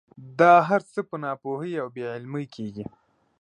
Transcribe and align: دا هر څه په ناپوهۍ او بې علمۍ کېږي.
دا 0.39 0.53
هر 0.69 0.81
څه 0.91 0.99
په 1.09 1.15
ناپوهۍ 1.23 1.73
او 1.81 1.87
بې 1.95 2.05
علمۍ 2.15 2.45
کېږي. 2.55 2.85